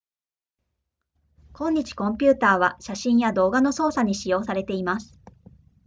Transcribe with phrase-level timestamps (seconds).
[1.53, 5.19] 今日コンピュータは写真や動画の操作に使用されています